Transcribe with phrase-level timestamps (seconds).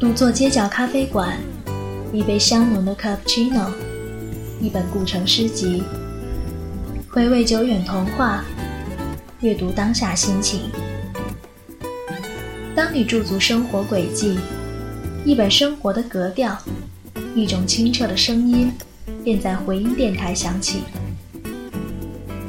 [0.00, 1.36] 独坐街角咖啡馆，
[2.12, 3.68] 一杯香浓的 cappuccino，
[4.60, 5.82] 一本古城诗集，
[7.10, 8.44] 回味久远童话，
[9.40, 10.70] 阅读当下心情。
[12.76, 14.38] 当你驻足生活轨迹，
[15.24, 16.56] 一本生活的格调，
[17.34, 18.70] 一种清澈的声音，
[19.24, 20.84] 便在回音电台响起。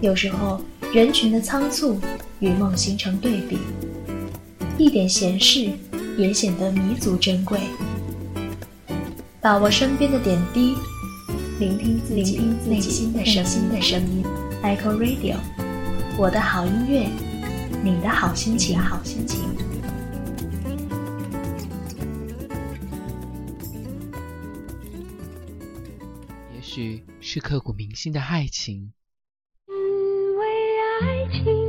[0.02, 0.62] 有时候，
[0.94, 2.00] 人群的仓促
[2.42, 3.58] 与梦形成对比，
[4.78, 5.72] 一点闲事
[6.20, 7.62] 也显得弥足珍贵。
[9.40, 10.76] 把握身边的点滴，
[11.60, 13.24] 聆听自己内心的
[13.82, 14.26] 声音。
[14.62, 15.38] Echo Radio，
[16.18, 17.08] 我的好音乐，
[17.82, 18.78] 你的好心情。
[18.78, 19.40] 好心情。
[26.54, 28.92] 也许是刻骨铭心的爱情。
[29.70, 30.46] 因为
[31.02, 31.69] 爱情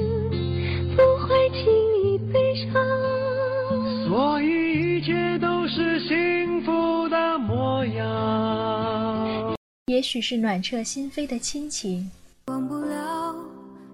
[9.91, 12.09] 也许是暖彻心扉的亲情。
[12.47, 13.35] 忘不了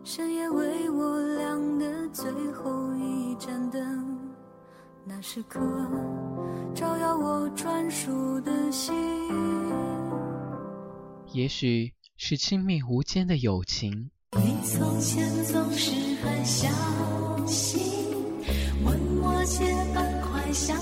[0.05, 4.19] 深夜为我亮的最后一盏灯，
[5.07, 5.59] 那时刻
[6.75, 8.95] 照耀我专属的心。
[11.33, 14.11] 也许是亲密无间的友情。
[14.37, 16.69] 你从前总是很小
[17.47, 17.83] 心，
[18.85, 20.77] 问我借半块橡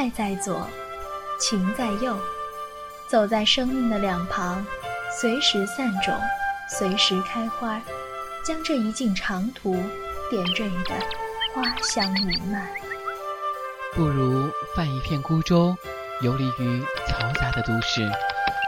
[0.00, 0.66] 爱在左，
[1.38, 2.16] 情在右，
[3.06, 4.64] 走在生命的两旁，
[5.20, 6.18] 随时散种。
[6.70, 7.78] 随时开花，
[8.42, 9.74] 将这一径长途
[10.30, 10.94] 点缀的
[11.52, 12.66] 花香弥漫。
[13.92, 15.76] 不如泛一片孤舟，
[16.22, 18.10] 游离于嘈杂的都市，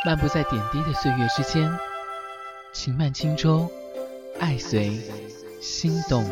[0.05, 1.75] 漫步在点滴的岁月之间。
[2.75, 3.73] 情漫轻舟，
[4.39, 5.01] 爱随
[5.63, 6.31] 心动。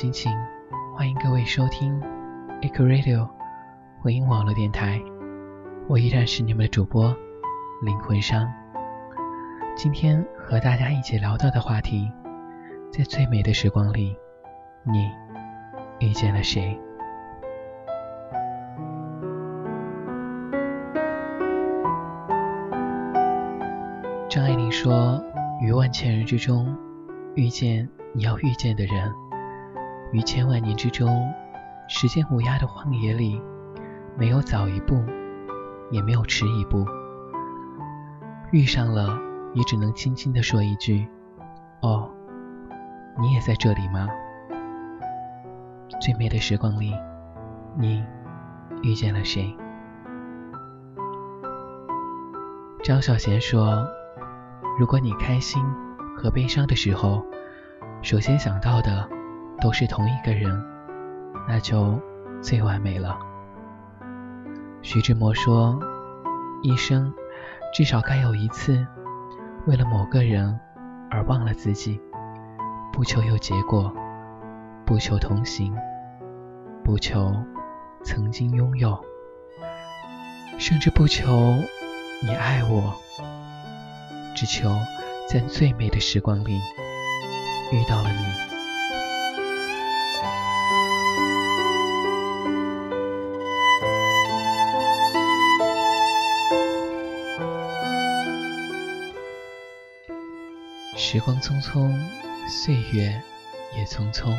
[0.00, 0.32] 心情，
[0.96, 2.00] 欢迎各位收听。
[2.62, 3.28] Eco Radio
[4.00, 4.98] 回音网络电台，
[5.88, 7.14] 我依然是你们的主播
[7.82, 8.50] 灵魂商。
[9.76, 12.10] 今天和大家一起聊到的话题，
[12.90, 14.16] 在最美的时光里，
[14.84, 15.10] 你
[15.98, 16.80] 遇见了谁？
[24.30, 25.22] 张爱玲说
[25.60, 26.74] ：“于万千人之中，
[27.34, 29.12] 遇见你要遇见的人；
[30.12, 31.32] 于千万年之中。”
[31.92, 33.42] 时间无涯的荒野里，
[34.16, 35.04] 没有早一步，
[35.90, 36.86] 也没有迟一步。
[38.52, 39.18] 遇上了，
[39.54, 41.08] 也只能轻轻地说一句
[41.82, 42.08] ：“哦，
[43.18, 44.08] 你也在这里吗？”
[46.00, 46.94] 最美的时光里，
[47.76, 48.04] 你
[48.82, 49.52] 遇见了谁？
[52.84, 53.84] 张小娴说
[54.78, 55.60] ：“如果你开心
[56.16, 57.26] 和悲伤的时候，
[58.00, 59.08] 首先想到的
[59.60, 60.64] 都是同一个人。”
[61.48, 62.00] 那就
[62.40, 63.18] 最完美了。
[64.82, 65.80] 徐志摩说
[66.62, 67.12] ：“一生
[67.74, 68.86] 至少该有一次，
[69.66, 70.58] 为了某个人
[71.10, 72.00] 而忘了自己，
[72.92, 73.92] 不求有结果，
[74.86, 75.74] 不求同行，
[76.84, 77.34] 不求
[78.04, 78.96] 曾经拥有，
[80.58, 81.26] 甚至不求
[82.22, 82.94] 你爱我，
[84.36, 84.70] 只求
[85.28, 86.60] 在最美的时光里
[87.72, 88.49] 遇到了你。”
[101.12, 101.92] 时光匆匆，
[102.46, 103.20] 岁月
[103.76, 104.32] 也匆匆。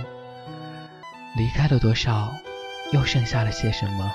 [1.35, 2.33] 离开了多少，
[2.93, 4.09] 又剩下了些什么？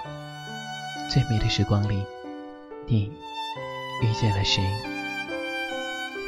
[1.11, 2.03] 最美的时光里，
[2.87, 3.13] 你
[4.03, 4.65] 遇见了谁？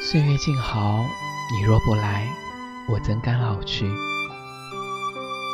[0.03, 1.03] 岁月静好，
[1.51, 2.27] 你若不来，
[2.87, 3.87] 我怎敢老去？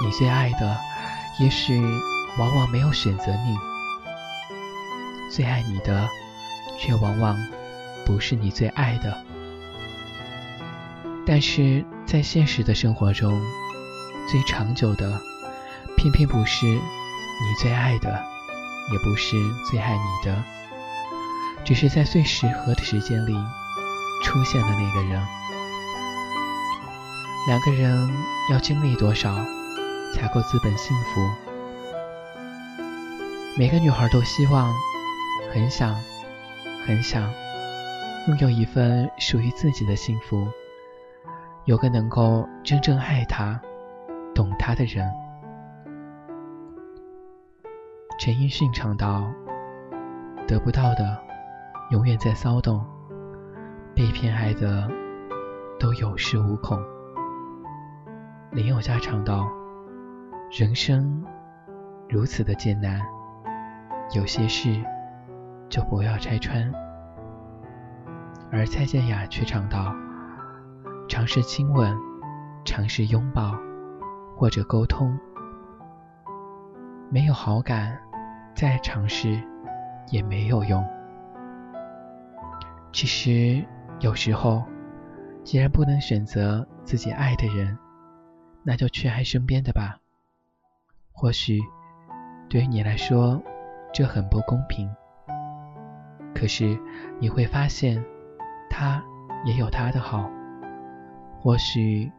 [0.04, 0.78] 你最爱的，
[1.40, 1.82] 也许
[2.38, 3.56] 往往没有选择你；
[5.32, 6.10] 最爱你的，
[6.78, 7.38] 却往往
[8.06, 9.25] 不是你最爱的。
[11.26, 13.42] 但是在现实的生活中，
[14.30, 15.20] 最长久的，
[15.98, 16.82] 偏偏不是你
[17.60, 18.24] 最爱的，
[18.92, 19.36] 也不是
[19.70, 20.44] 最爱你的，
[21.66, 23.34] 只是在最适合的时间里
[24.24, 25.26] 出现的那个人。
[27.48, 28.12] 两个人
[28.52, 29.36] 要经历多少，
[30.14, 31.30] 才够资本幸福？
[33.58, 34.72] 每个女孩都希望，
[35.52, 35.96] 很想，
[36.86, 37.34] 很想，
[38.28, 40.48] 拥有一份属于自己的幸福。
[41.66, 43.60] 有个能够真正爱他、
[44.36, 45.12] 懂他的人。
[48.20, 49.26] 陈奕迅唱道
[50.48, 51.18] ：“得不到的，
[51.90, 52.80] 永远在骚动；
[53.96, 54.88] 被偏爱的，
[55.80, 56.80] 都有恃无恐。”
[58.54, 59.50] 林宥嘉唱道
[60.56, 61.26] ：“人生
[62.08, 63.02] 如此的艰难，
[64.14, 64.80] 有些事
[65.68, 66.72] 就不要拆穿。”
[68.52, 69.92] 而蔡健雅却唱道
[71.08, 71.96] ：“尝试亲吻，
[72.64, 73.56] 尝试拥抱，
[74.36, 75.18] 或者沟通，
[77.10, 77.98] 没有好感。”
[78.56, 79.38] 再尝试
[80.12, 80.82] 也没有用。
[82.94, 83.62] 其实
[84.00, 84.64] 有时候，
[85.44, 87.78] 既然不能选择自己爱的人，
[88.64, 89.98] 那就去爱身边的吧。
[91.12, 91.60] 或许
[92.50, 93.44] 对于你来说，
[93.94, 94.90] 这很不公平。
[96.34, 96.80] 可是
[97.20, 98.02] 你会发现，
[98.70, 99.04] 他
[99.44, 100.32] 也有他的好。
[101.46, 102.12] 或许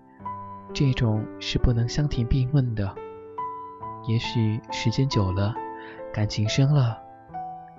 [0.72, 2.94] 这种是不能相提并论的。
[4.06, 5.52] 也许时间久了。
[6.14, 6.96] 感情深了，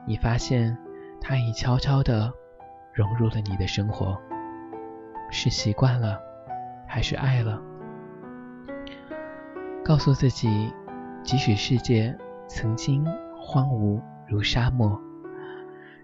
[0.06, 0.78] 你发现
[1.22, 2.32] 他已悄悄地
[2.94, 4.22] 融入了你的生活，
[5.32, 6.20] 是习惯了，
[6.86, 7.62] 还是爱了？
[9.86, 10.74] 告诉自己，
[11.24, 12.14] 即使世界
[12.50, 13.06] 曾经
[13.40, 15.02] 荒芜如沙漠，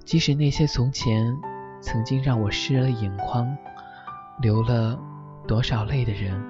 [0.06, 1.36] 即使那些从前
[1.82, 3.56] 曾经让我湿了眼眶、
[4.40, 4.98] 流了
[5.48, 6.42] 多少泪的人，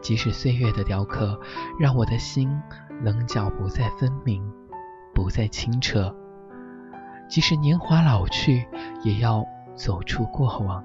[0.00, 1.38] 即使岁月的雕刻
[1.78, 2.50] 让我的心。
[3.02, 4.50] 棱角不再分明，
[5.12, 6.14] 不再清澈。
[7.28, 8.64] 即使年华老去，
[9.02, 10.82] 也要走出过往。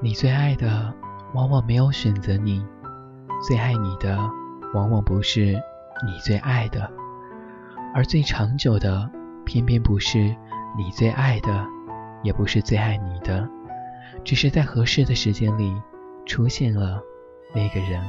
[0.00, 0.94] 你最爱的，
[1.34, 2.64] 往往没有选择你；
[3.46, 4.16] 最爱你的，
[4.72, 5.60] 往往不是。
[6.04, 6.90] 你最爱的，
[7.94, 9.08] 而最长久的，
[9.46, 10.18] 偏偏不是
[10.76, 11.64] 你最爱的，
[12.24, 13.48] 也不是最爱你的，
[14.24, 15.80] 只是在合适的时间里
[16.26, 17.00] 出现了
[17.54, 18.02] 那个人，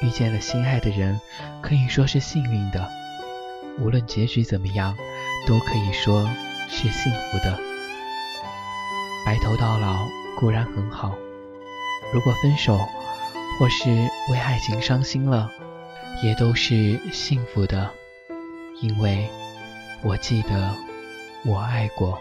[0.00, 1.20] 遇见了心爱的人，
[1.60, 2.88] 可以说是幸运的。
[3.80, 4.96] 无论结局怎么样，
[5.46, 6.24] 都可以说
[6.68, 7.58] 是幸福的。
[9.26, 10.06] 白头到老
[10.38, 11.12] 固然很好，
[12.12, 12.78] 如果分手
[13.58, 13.90] 或是
[14.30, 15.50] 为爱情伤心了。
[16.22, 17.90] 也都是幸福的，
[18.80, 19.28] 因为
[20.02, 20.72] 我记得
[21.44, 22.20] 我爱过。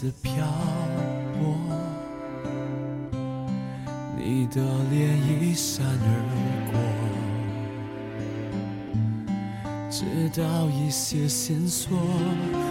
[0.00, 0.30] 丝飘
[1.40, 1.56] 过，
[4.16, 4.62] 你的
[4.92, 6.08] 脸一闪而
[6.70, 6.78] 过，
[9.90, 10.04] 直
[10.40, 11.98] 到一些线索，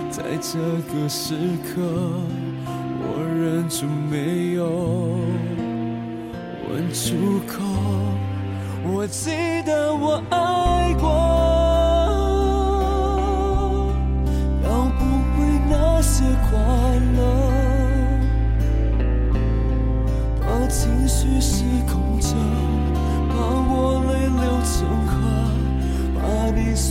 [0.10, 0.58] 在这
[0.90, 1.36] 个时
[1.66, 1.84] 刻。
[3.02, 5.20] 我忍住没有
[6.70, 7.62] 问出口，
[8.90, 9.32] 我记
[9.66, 10.47] 得我爱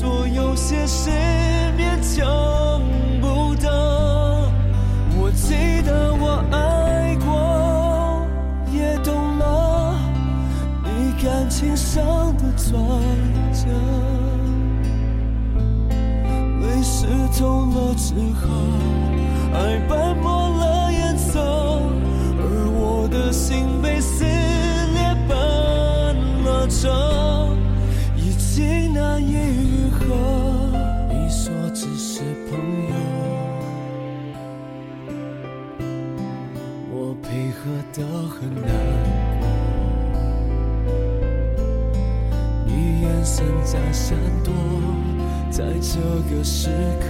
[0.07, 1.26] 我有些谁。
[42.67, 42.71] 你
[43.03, 44.53] 眼神在闪躲，
[45.51, 46.69] 在这个时
[47.01, 47.07] 刻，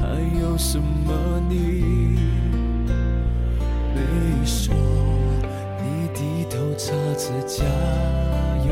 [0.00, 0.06] 还
[0.40, 1.12] 有什么
[1.48, 1.54] 你
[3.94, 4.00] 没
[4.44, 4.74] 说？
[5.82, 7.64] 你低头擦指甲
[8.66, 8.70] 油，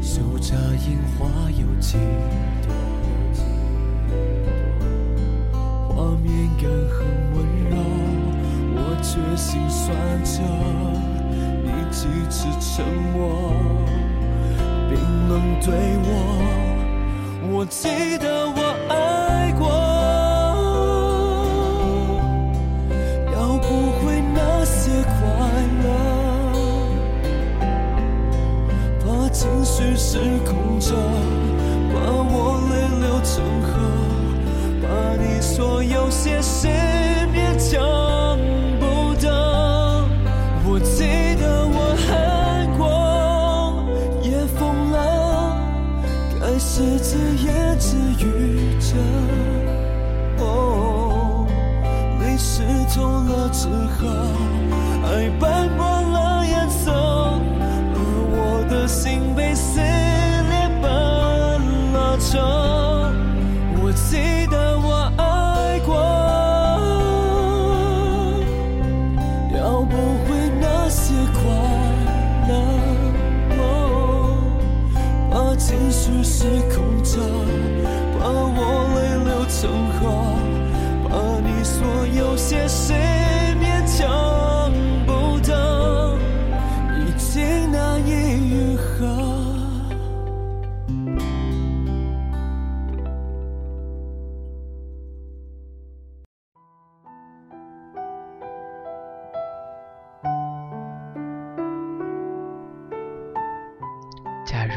[0.00, 0.54] 数着
[0.86, 1.98] 樱花有几
[2.62, 2.68] 朵？
[5.88, 6.26] 画面
[6.60, 6.96] 感很
[7.34, 7.57] 温柔
[9.02, 10.42] 却心酸着，
[11.62, 13.52] 你几次沉默，
[14.88, 15.74] 冰冷对
[16.04, 16.08] 我，
[17.50, 17.88] 我记
[18.18, 19.68] 得我爱过。
[23.32, 23.66] 要不
[24.00, 25.16] 回那些快
[25.84, 25.86] 乐，
[29.04, 30.94] 把情绪失控着，
[31.92, 33.68] 把我泪流成河，
[34.82, 34.86] 把
[35.22, 36.40] 你所有些
[48.88, 48.94] 着。
[50.38, 51.46] 哦，
[52.20, 52.62] 泪湿
[52.94, 54.08] 透了纸盒，
[55.04, 55.87] 爱斑驳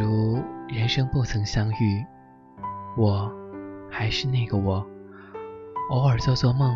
[0.01, 2.03] 如人生不曾相遇，
[2.98, 3.31] 我
[3.88, 4.84] 还是那个我，
[5.91, 6.75] 偶尔做做梦，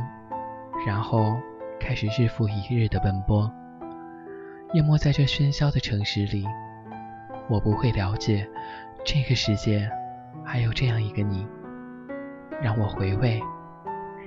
[0.86, 1.36] 然后
[1.80, 3.52] 开始日复一日的奔波，
[4.74, 6.46] 淹没在这喧嚣的城市里。
[7.50, 8.48] 我不会了解
[9.04, 9.90] 这个世界
[10.44, 11.48] 还有这样一个你，
[12.62, 13.42] 让我回味，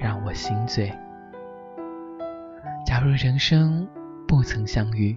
[0.00, 0.92] 让我心醉。
[2.84, 3.86] 假如人生
[4.26, 5.16] 不曾相遇，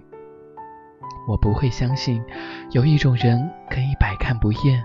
[1.26, 2.22] 我不会相信
[2.70, 4.84] 有一种人可以百看不厌，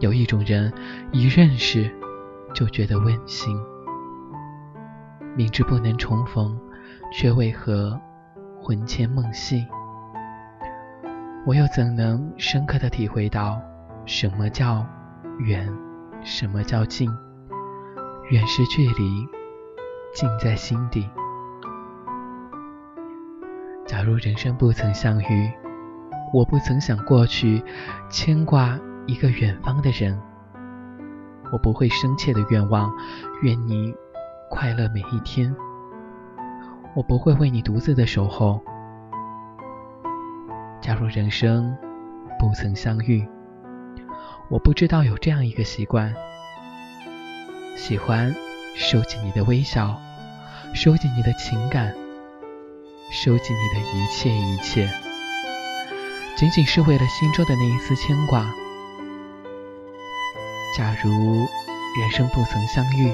[0.00, 0.72] 有一种人
[1.12, 1.90] 一认识
[2.54, 3.56] 就觉得温馨。
[5.36, 6.58] 明知不能重逢，
[7.12, 7.98] 却为何
[8.60, 9.66] 魂牵梦系？
[11.46, 13.60] 我又怎能深刻的体会到
[14.04, 14.84] 什么叫
[15.38, 15.72] 远，
[16.22, 17.08] 什么叫近？
[18.30, 19.26] 远是距离，
[20.14, 21.08] 近在心底。
[23.92, 25.52] 假如人生不曾相遇，
[26.32, 27.62] 我不曾想过去
[28.08, 30.18] 牵挂一个远方的人，
[31.52, 32.90] 我不会深切的愿望，
[33.42, 33.94] 愿你
[34.48, 35.54] 快乐每一天，
[36.94, 38.58] 我不会为你独自的守候。
[40.80, 41.76] 假如人生
[42.38, 43.28] 不曾相遇，
[44.48, 46.14] 我不知道有这样一个习惯，
[47.76, 48.34] 喜欢
[48.74, 50.00] 收集你的微笑，
[50.72, 51.94] 收集你的情感。
[53.12, 54.90] 收集你的一切一切，
[56.34, 58.50] 仅仅是为了心中的那一丝牵挂。
[60.74, 61.46] 假如
[62.00, 63.12] 人生不曾相遇，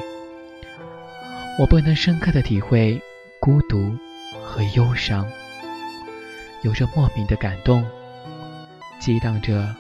[1.58, 3.02] 我不能深刻的体会
[3.40, 3.92] 孤独
[4.44, 5.28] 和忧伤，
[6.62, 7.84] 有着莫名的感动，
[9.00, 9.74] 激荡着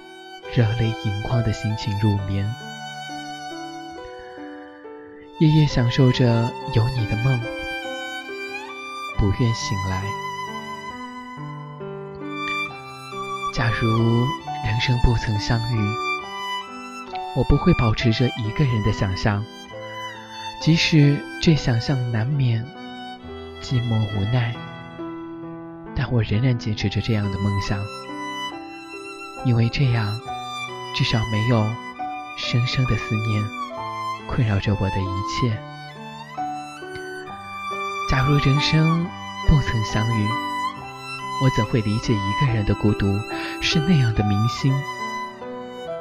[0.52, 2.44] 热泪盈眶的心情入眠，
[5.38, 7.57] 夜夜享受着有你的梦。
[9.18, 10.02] 不愿醒来。
[13.52, 13.88] 假如
[14.64, 15.78] 人生不曾相遇，
[17.36, 19.44] 我不会保持着一个人的想象，
[20.62, 22.64] 即使这想象难免
[23.60, 24.54] 寂寞无奈，
[25.96, 27.80] 但我仍然坚持着这样的梦想，
[29.44, 30.20] 因为这样
[30.94, 31.66] 至少没有
[32.36, 33.44] 深深的思念
[34.28, 35.77] 困扰着我的一切。
[38.08, 39.06] 假如人生
[39.46, 40.26] 不曾相遇，
[41.42, 43.06] 我怎会理解一个人的孤独
[43.60, 44.72] 是那样的铭心，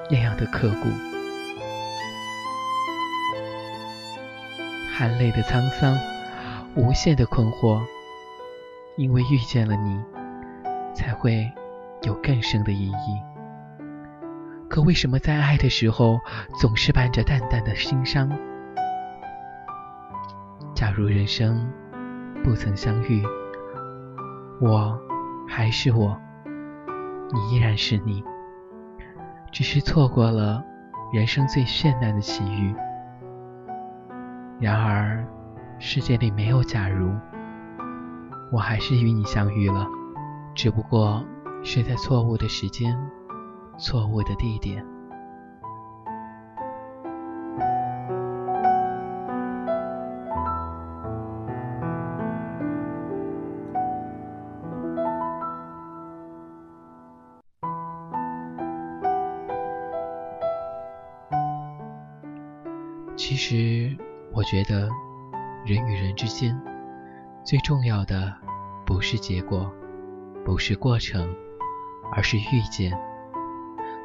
[0.09, 0.89] 那样的刻骨？
[4.89, 5.99] 含泪的沧桑，
[6.75, 7.81] 无限的困惑，
[8.95, 9.99] 因为遇见了你，
[10.95, 11.51] 才会
[12.03, 13.21] 有更深的意义。
[14.69, 16.21] 可为什么在爱的时候，
[16.57, 18.31] 总是伴着淡淡的心伤？
[20.73, 21.69] 假如人生
[22.47, 23.21] 不曾相遇，
[24.61, 24.97] 我
[25.49, 26.17] 还是我，
[27.33, 28.23] 你依然是你，
[29.51, 30.63] 只是错过了
[31.11, 32.73] 人生最绚烂的奇遇。
[34.61, 35.27] 然而，
[35.77, 37.11] 世界里没有假如，
[38.53, 39.85] 我还是与你相遇了，
[40.55, 41.21] 只不过
[41.63, 42.97] 是在错误的时间、
[43.77, 44.85] 错误的地点。
[67.47, 68.35] 最重要的
[68.85, 69.73] 不是结果，
[70.43, 71.33] 不是过程，
[72.11, 72.91] 而是遇见。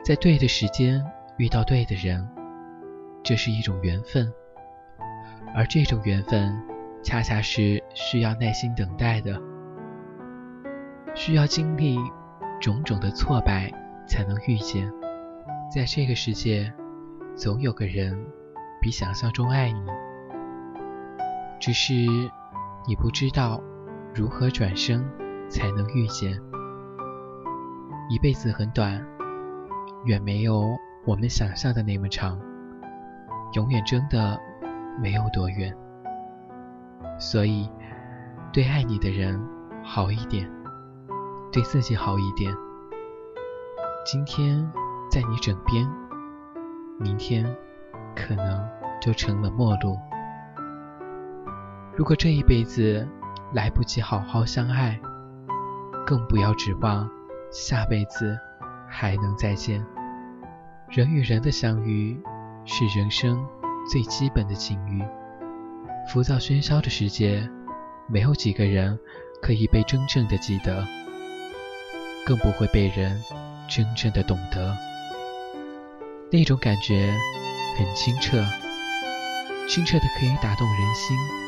[0.04, 1.04] 在对的时间
[1.38, 2.24] 遇到对的人，
[3.24, 4.32] 这是一种缘分。
[5.56, 6.56] 而这种缘分，
[7.02, 9.42] 恰恰是需要耐心等待的，
[11.12, 11.98] 需要经历
[12.60, 13.72] 种种的挫败
[14.06, 14.88] 才能遇见。
[15.68, 16.72] 在这个世界，
[17.34, 18.16] 总有个人
[18.80, 19.84] 比想象中爱你，
[21.58, 22.06] 只是
[22.86, 23.60] 你不知道
[24.14, 25.04] 如何转身
[25.48, 26.40] 才能遇见。
[28.10, 29.04] 一辈子很短，
[30.04, 30.64] 远没有
[31.06, 32.38] 我们想象的那么长，
[33.54, 34.38] 永远真的。
[35.00, 35.74] 没有多远，
[37.18, 37.66] 所以
[38.52, 39.42] 对爱你的人
[39.82, 40.46] 好一点，
[41.50, 42.54] 对自己好一点。
[44.04, 44.70] 今天
[45.10, 45.90] 在你枕边，
[47.00, 47.56] 明天
[48.14, 48.68] 可能
[49.00, 49.96] 就成了陌路。
[51.96, 53.06] 如果这一辈子
[53.52, 54.98] 来不及好好相爱，
[56.06, 57.08] 更不要指望
[57.50, 58.38] 下辈子
[58.88, 59.84] 还能再见。
[60.88, 62.20] 人与人的相遇
[62.64, 63.44] 是人生。
[63.90, 65.02] 最基本的境遇，
[66.06, 67.50] 浮躁喧嚣的世界，
[68.06, 68.96] 没有几个人
[69.42, 70.86] 可以被真正的记得，
[72.24, 73.20] 更不会被人
[73.68, 74.76] 真正的懂得。
[76.30, 77.12] 那种感觉
[77.76, 78.40] 很清澈，
[79.68, 81.41] 清澈的可以打动人心。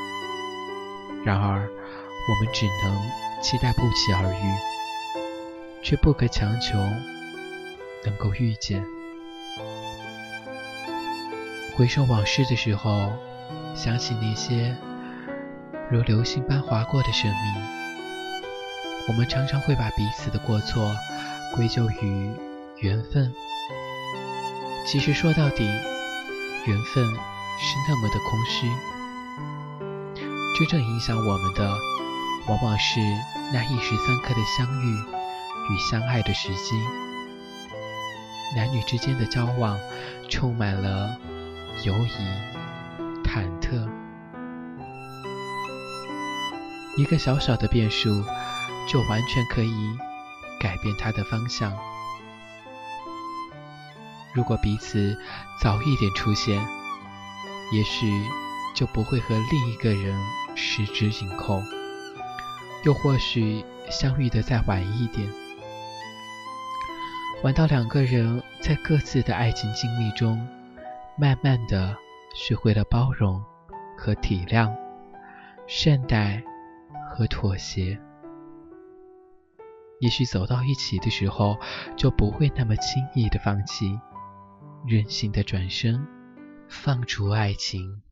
[1.25, 1.69] 然而，
[2.29, 4.55] 我们只能期待不期而遇，
[5.83, 6.79] 却不可强求
[8.05, 8.85] 能够遇见。
[11.75, 13.11] 回首往事的时候，
[13.75, 14.77] 想起那些
[15.91, 17.63] 如流星般划过的生命，
[19.09, 20.95] 我们常常会把彼此的过错
[21.55, 22.31] 归咎于
[22.81, 23.33] 缘分。
[24.87, 28.94] 其实说到底，缘分是那么的空虚。
[30.55, 31.77] 真正影响我们的，
[32.49, 33.01] 往往是
[33.53, 36.77] 那一时三刻的相遇与相爱的时机。
[38.55, 39.79] 男女之间的交往，
[40.29, 41.19] 充满了。
[41.83, 42.09] 犹疑、
[43.25, 43.91] 忐忑，
[46.97, 48.23] 一个小小的变数，
[48.89, 49.99] 就完全可以
[50.61, 51.77] 改变它的方向。
[54.33, 55.19] 如果彼此
[55.61, 56.65] 早一点出现，
[57.73, 58.25] 也许
[58.73, 60.17] 就不会和另一个人
[60.55, 61.61] 十指紧扣；
[62.85, 65.29] 又或许相遇的再晚一点，
[67.43, 70.47] 晚到两个人在各自的爱情经历中。
[71.17, 71.97] 慢慢的
[72.35, 73.41] 学会了包容
[73.97, 74.75] 和体谅，
[75.69, 76.43] 善待
[77.09, 77.97] 和妥协。
[80.01, 81.57] 也许走到一起的时候，
[81.97, 83.97] 就不会那么轻易的放弃，
[84.85, 86.05] 任性的转身，
[86.69, 88.03] 放逐爱情。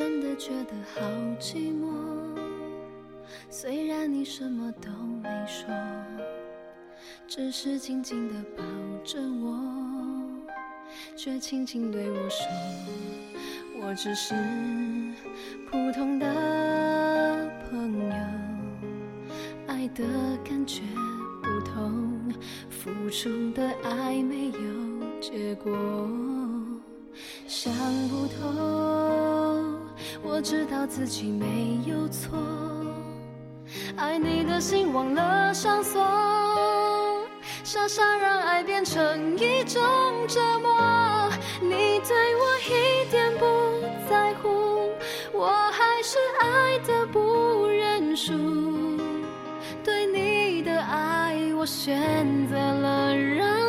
[0.00, 1.02] 真的觉得好
[1.38, 1.90] 寂寞，
[3.50, 4.90] 虽然你什么都
[5.22, 5.68] 没说，
[7.28, 8.64] 只是紧紧地抱
[9.04, 9.60] 着我，
[11.14, 12.46] 却轻轻对我说，
[13.82, 14.34] 我只是
[15.70, 18.14] 普通的朋友，
[19.66, 20.02] 爱的
[20.42, 20.80] 感觉
[21.42, 22.32] 不同，
[22.70, 25.70] 付出的爱没有结果，
[27.46, 27.70] 想
[28.08, 29.19] 不通。
[30.22, 32.38] 我知道自己没有错，
[33.96, 36.00] 爱你的心忘了上锁，
[37.62, 39.80] 傻傻让爱变成一种
[40.28, 41.30] 折磨。
[41.60, 43.46] 你对我一点不
[44.08, 44.48] 在乎，
[45.32, 48.32] 我还是爱的不认输。
[49.84, 53.59] 对你的爱，我选择了让。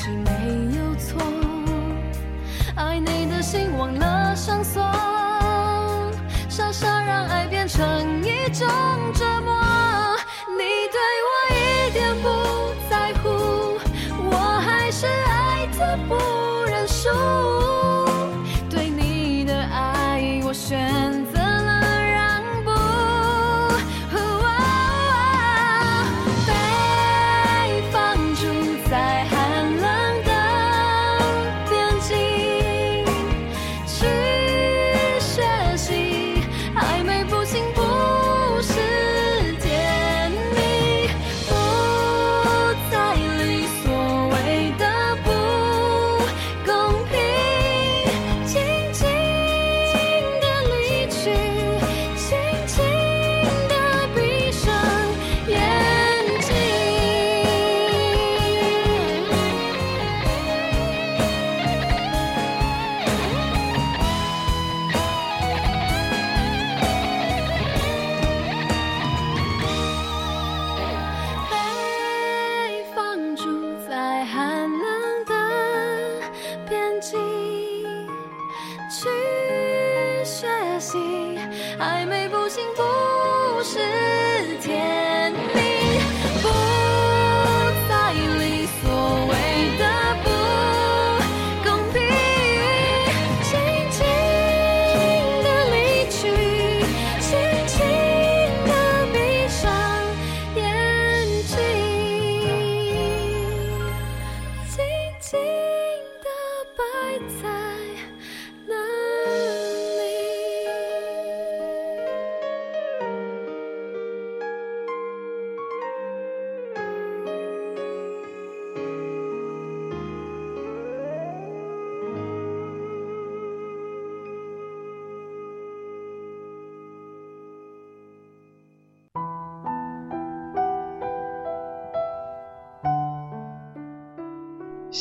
[0.00, 0.30] 起没
[0.78, 1.20] 有错，
[2.74, 4.82] 爱你的心忘了上锁，
[6.48, 8.66] 傻傻让爱变成一种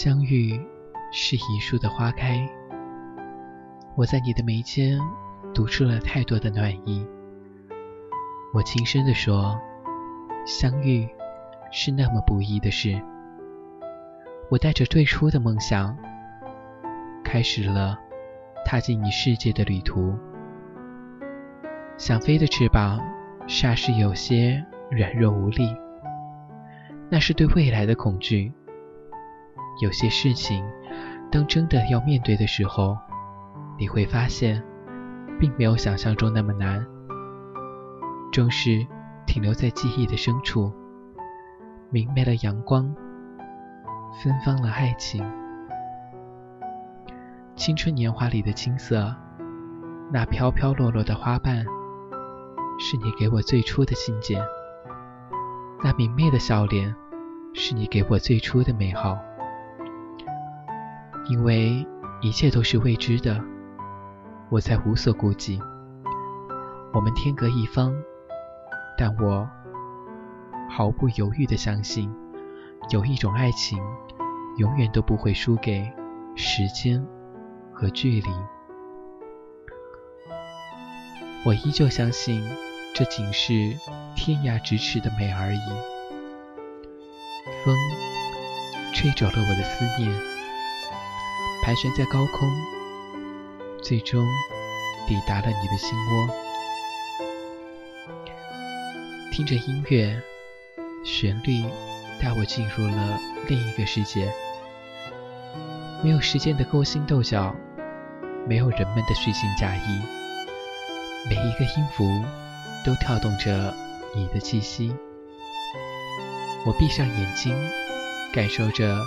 [0.01, 0.57] 相遇
[1.11, 2.47] 是一树的花开，
[3.97, 4.97] 我在你的眉间
[5.53, 7.05] 读出了太多的暖意。
[8.53, 9.59] 我轻声地说，
[10.45, 11.05] 相遇
[11.69, 12.97] 是那么不易的事。
[14.49, 15.93] 我带着最初的梦想，
[17.21, 17.99] 开始了
[18.63, 20.17] 踏进你世界的旅途。
[21.97, 23.01] 想飞的翅膀
[23.49, 25.75] 霎时有些软弱无力，
[27.09, 28.53] 那是对未来的恐惧。
[29.79, 30.63] 有些事情，
[31.31, 32.97] 当真的要面对的时候，
[33.77, 34.61] 你会发现，
[35.39, 36.85] 并没有想象中那么难。
[38.31, 38.85] 正是
[39.25, 40.71] 停留在记忆的深处，
[41.89, 42.93] 明媚了阳光，
[44.21, 45.23] 芬芳了爱情。
[47.55, 49.15] 青春年华里的青涩，
[50.11, 51.65] 那飘飘落落的花瓣，
[52.79, 54.41] 是你给我最初的信件；
[55.83, 56.93] 那明媚的笑脸，
[57.53, 59.17] 是你给我最初的美好。
[61.29, 61.85] 因为
[62.21, 63.39] 一切都是未知的，
[64.49, 65.61] 我才无所顾忌。
[66.91, 67.93] 我们天隔一方，
[68.97, 69.47] 但我
[70.67, 72.11] 毫不犹豫地相信，
[72.89, 73.77] 有一种爱情，
[74.57, 75.87] 永远都不会输给
[76.35, 77.05] 时间
[77.71, 78.29] 和距离。
[81.45, 82.43] 我依旧相信，
[82.95, 83.53] 这仅是
[84.15, 85.59] 天涯咫尺的美而已。
[87.63, 87.75] 风
[88.93, 90.38] 吹走了我的思念。
[91.63, 92.49] 盘旋在高空，
[93.81, 94.25] 最终
[95.07, 96.29] 抵达了你的心窝。
[99.31, 100.21] 听着音乐，
[101.05, 101.63] 旋律
[102.21, 104.31] 带我进入了另一个世界，
[106.03, 107.55] 没有时间的勾心斗角，
[108.47, 110.01] 没有人们的虚情假意，
[111.29, 112.05] 每一个音符
[112.85, 113.73] 都跳动着
[114.15, 114.95] 你的气息。
[116.65, 117.55] 我闭上眼睛，
[118.33, 118.97] 感受着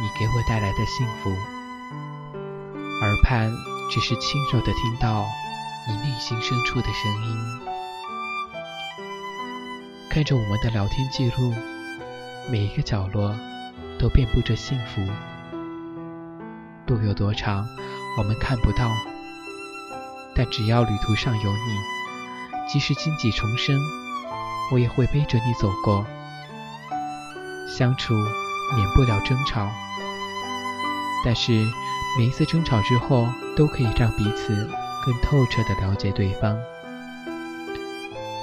[0.00, 1.57] 你给我带来的幸福。
[3.00, 3.56] 耳畔
[3.88, 5.24] 只是轻柔的听到
[5.86, 7.60] 你内心深处的声音，
[10.10, 11.54] 看着我们的聊天记录，
[12.50, 13.38] 每一个角落
[14.00, 15.00] 都遍布着幸福。
[16.88, 17.64] 路有多长，
[18.18, 18.90] 我们看不到，
[20.34, 21.78] 但只要旅途上有你，
[22.68, 23.78] 即使荆棘丛生，
[24.72, 26.04] 我也会背着你走过。
[27.68, 28.12] 相处
[28.74, 29.70] 免不了争吵，
[31.24, 31.64] 但是。
[32.16, 34.68] 每一次争吵之后都可以让彼此
[35.04, 36.58] 更透彻的了解对方。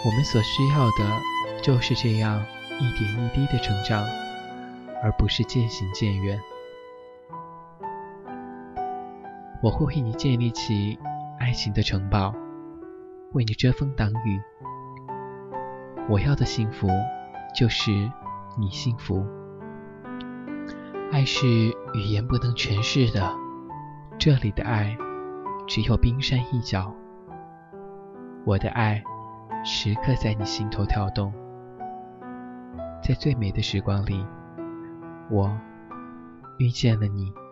[0.06, 1.22] 我们所需要的
[1.64, 2.46] 就是这样
[2.80, 4.06] 一点一滴的成长
[5.02, 6.40] 而不是渐行渐远。
[9.64, 11.00] 我会为你建立起
[11.40, 12.36] 爱情的城堡
[13.34, 14.40] 为你遮风挡雨。
[16.08, 16.88] 我要的幸福
[17.58, 17.92] 就是
[18.60, 19.26] 你幸福。
[21.12, 21.48] 爱是
[21.94, 23.45] 语言不能诠释的
[24.18, 24.98] 这里的爱
[25.68, 26.94] 只有冰山一角。
[28.46, 29.04] 我的爱
[29.64, 31.34] 时刻在你心头跳动。
[33.04, 34.26] 在最美的时光里
[35.30, 35.56] 我
[36.58, 37.45] 遇见了你。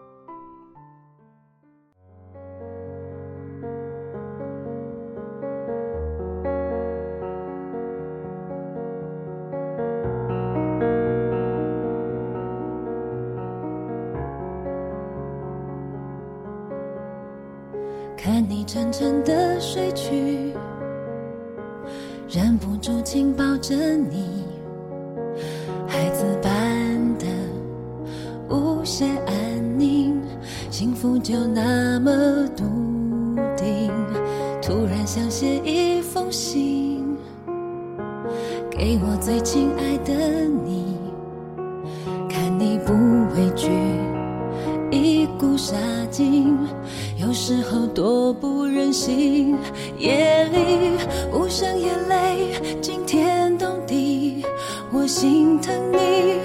[55.08, 56.40] 心疼你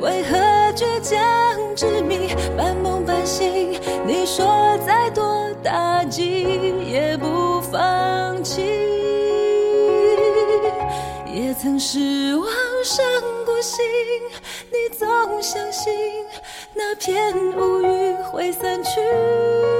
[0.00, 0.36] 为何
[0.74, 1.18] 倔强
[1.76, 3.72] 执迷半梦半醒
[4.06, 6.42] 你说再多打击
[6.90, 8.62] 也不放弃。
[11.32, 12.48] 也曾失望
[12.84, 13.04] 伤
[13.44, 13.84] 过心
[14.70, 15.08] 你总
[15.40, 15.92] 相信
[16.74, 19.79] 那片乌云会散去。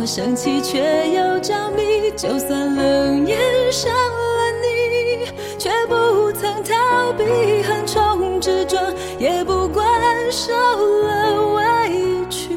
[0.00, 0.78] 我生气却
[1.10, 3.38] 又着迷就算冷眼
[3.70, 5.26] 伤了你
[5.58, 8.82] 却不曾逃避横冲直撞
[9.18, 9.86] 也不管
[10.32, 10.54] 受
[11.02, 12.48] 了委屈。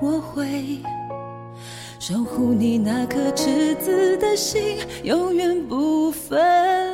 [0.00, 0.80] 我会
[1.98, 6.93] 守护你那颗赤子的心永远不分。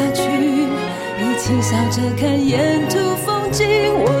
[0.00, 4.19] 下去一起笑着看沿途风景我